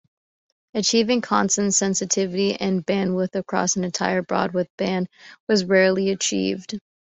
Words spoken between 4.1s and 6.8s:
broadcast band was rarely achieved.